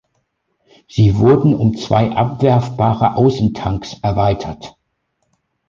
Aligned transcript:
Sie 0.87 1.17
wurden 1.19 1.53
um 1.53 1.77
zwei 1.77 2.09
abwerfbare 2.11 3.17
Außentanks 3.17 3.97
erweitert. 4.01 4.75